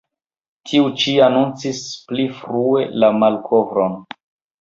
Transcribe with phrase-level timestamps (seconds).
[0.69, 3.95] Tiu-ĉi anoncis pli frue la malkovron.